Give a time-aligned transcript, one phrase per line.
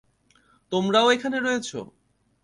[0.71, 1.69] তোমরাও এখানে রয়েছ?